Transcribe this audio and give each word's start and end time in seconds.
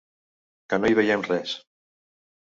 Que 0.73 0.79
no 0.79 0.89
hi 0.91 0.95
veiem 0.99 1.25
res. 1.27 1.53